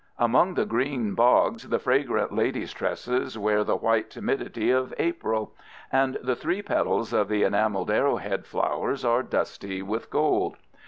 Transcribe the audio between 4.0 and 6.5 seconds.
timidity of April, and the